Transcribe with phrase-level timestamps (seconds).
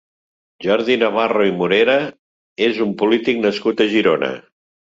[0.65, 1.97] Jordi Navarro i Morera
[2.69, 4.33] és un polític nascut a Girona.